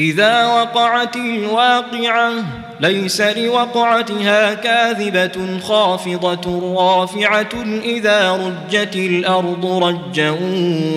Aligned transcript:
إذا 0.00 0.46
وقعت 0.46 1.16
الواقعة 1.16 2.32
ليس 2.80 3.20
لوقعتها 3.20 4.54
كاذبة 4.54 5.58
خافضة 5.68 6.74
رافعة 6.78 7.64
إذا 7.84 8.32
رجت 8.32 8.96
الأرض 8.96 9.66
رجا 9.66 10.36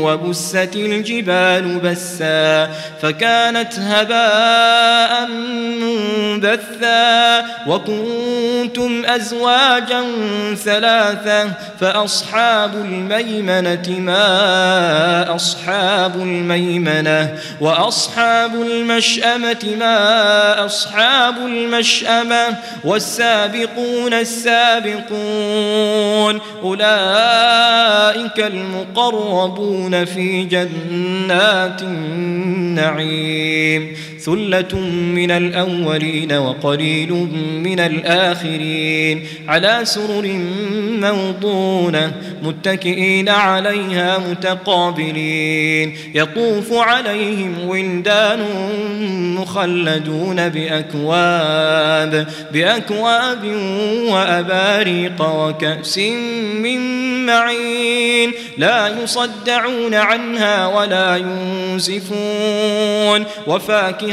وبست 0.02 0.76
الجبال 0.76 1.80
بسا 1.80 2.70
فكانت 3.02 3.80
هباء 3.80 5.28
منبثا 6.42 7.46
وكنتم 7.68 9.06
أزواجا 9.06 10.04
ثلاثة 10.56 11.52
فأصحاب 11.80 12.76
الميمنة 12.76 14.00
ما 14.00 15.36
أصحاب 15.36 16.16
الميمنة 16.16 17.36
وأصحاب 17.62 18.56
المشأمة 18.94 19.76
ما 19.80 20.66
أصحاب 20.66 21.38
المشأمة 21.38 22.58
والسابقون 22.84 24.14
السابقون 24.14 25.12
أولئك 26.64 28.40
المقربون 28.40 30.06
في 30.06 30.44
جنات 30.44 31.82
النعيم 31.82 33.34
ثلة 34.26 34.80
من 35.16 35.32
الأولين 35.32 36.34
وقليل 36.34 37.12
من 37.64 37.80
الآخرين 37.80 39.28
على 39.48 39.80
سرر 39.84 40.28
موضونة 41.02 42.12
متكئين 42.44 43.30
عليها 43.30 44.18
متقابلين 44.18 45.98
يطوف 46.16 46.74
عليهم 46.74 47.68
ولدان 47.68 48.40
مخلدون 49.38 50.50
بأكواب 50.50 52.28
بأكواب 52.54 53.46
وأباريق 54.10 55.22
وكأس 55.22 55.98
من 55.98 56.80
معين 57.26 58.32
لا 58.58 59.04
يصدعون 59.04 59.94
عنها 59.94 60.68
ولا 60.68 61.18
ينزفون 61.18 62.24
وفاكهة 63.48 64.13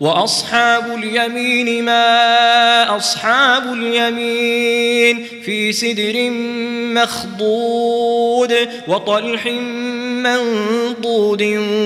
وأصحاب 0.00 0.94
اليمين 0.94 1.84
ما 1.84 2.96
أصحاب 2.96 3.72
اليمين 3.72 5.26
في 5.44 5.72
سدر 5.72 6.30
مخضود 6.94 8.54
وطلح 8.88 9.46
منضود 10.26 11.42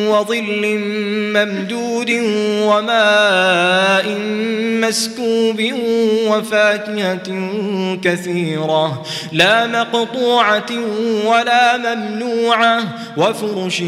وظل 0.08 0.78
ممدود 1.34 2.10
وماء 2.62 4.16
مسكوب 4.80 5.62
وفاكهة 6.26 7.50
كثيرة 8.02 9.02
لا 9.32 9.66
مقطوعة 9.66 10.70
ولا 11.26 11.76
ممنوعة 11.76 12.82
وفرش 13.16 13.82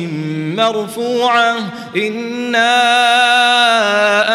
مرفوعة 0.56 1.56
إنا 1.96 2.72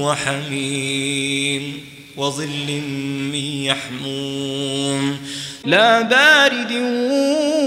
وحميم 0.00 1.80
وظل 2.16 2.82
من 3.32 3.34
يحموم. 3.34 5.18
لا 5.64 6.02
بارد 6.02 6.72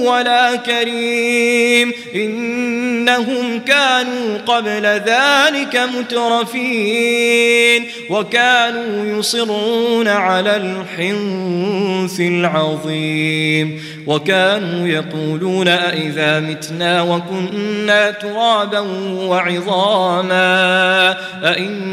ولا 0.06 0.56
كريم 0.56 1.94
إنهم 2.16 3.60
كانوا 3.60 4.38
قبل 4.38 4.86
ذلك 4.86 5.82
مترفين 5.98 7.88
وكانوا 8.10 9.20
يصرون 9.20 10.08
على 10.08 10.56
الحنث 10.56 12.20
العظيم 12.20 13.82
وكانوا 14.08 14.88
يقولون 14.88 15.68
أئذا 15.68 16.40
متنا 16.40 17.02
وكنا 17.02 18.12
ترابا 18.12 18.80
وعظاما 19.14 20.42
أئنا 21.44 21.91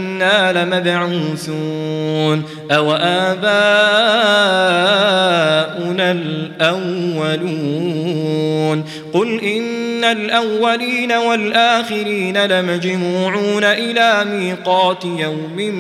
لمبعوثون 0.53 2.45
أو 2.71 2.93
آباؤنا 2.93 3.39
الأولون 6.13 7.69
قل 9.13 9.41
إن 9.41 10.05
الأولين 10.05 11.13
والآخرين 11.13 12.47
لمجموعون 12.47 13.65
إلى 13.65 14.25
ميقات 14.25 15.05
يوم 15.05 15.73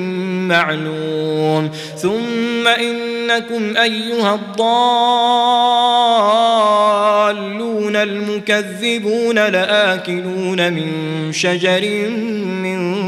معلوم 0.48 1.70
ثم 1.96 2.68
إنكم 2.68 3.76
أيها 3.76 4.34
الضالون 4.34 4.68
المكذبون 7.96 9.38
لآكلون 9.38 10.72
من 10.72 10.92
شجر 11.32 12.08
من 12.62 13.07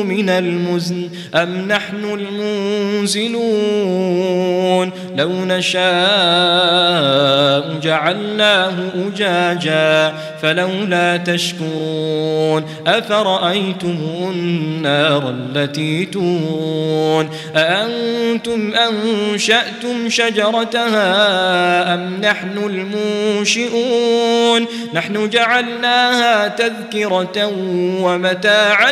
من 0.03 0.29
المزن 0.29 1.09
أم 1.35 1.67
نحن 1.67 2.03
المنزلون 2.03 3.41
لو 5.17 5.29
نشاء 5.29 5.81
جعلناه 7.83 8.73
أجاجا 8.95 10.13
فلولا 10.41 11.17
تشكرون 11.17 12.63
أفرأيتم 12.87 13.97
النار 14.33 15.29
التي 15.29 16.05
تون 16.05 17.29
أأنتم 17.55 18.73
أنشأتم 18.73 20.09
شجرتها 20.09 21.93
أم 21.93 22.21
نحن 22.21 22.57
المنشئون 22.57 24.65
نحن 24.93 25.29
جعلناها 25.29 26.47
تذكرة 26.47 27.51
ومتاعا 28.01 28.91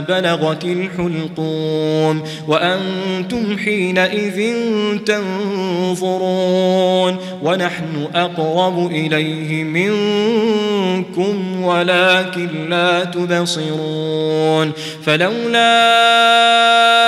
بلغت 0.00 0.64
الحلقوم 0.64 2.22
وأنتم 2.48 3.58
حينئذ 3.58 4.54
تنظرون 5.06 7.16
ونحن 7.42 8.08
أقرب 8.14 8.86
إليه 8.86 9.64
منكم 9.64 11.62
ولكن 11.62 12.48
لا 12.70 13.04
تبصرون 13.04 14.72
فلولا 15.02 17.07